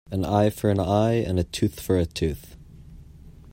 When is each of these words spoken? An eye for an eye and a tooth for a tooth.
An 0.09 0.25
eye 0.25 0.49
for 0.49 0.71
an 0.71 0.79
eye 0.79 1.13
and 1.21 1.37
a 1.39 1.43
tooth 1.43 1.79
for 1.79 1.95
a 1.95 2.07
tooth. 2.07 2.55